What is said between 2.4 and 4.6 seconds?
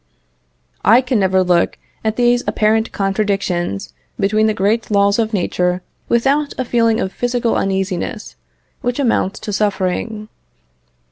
apparent contradictions between the